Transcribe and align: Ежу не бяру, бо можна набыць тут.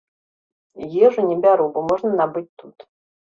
Ежу 1.07 1.25
не 1.27 1.35
бяру, 1.45 1.67
бо 1.75 1.79
можна 1.91 2.13
набыць 2.21 2.47
тут. 2.63 2.89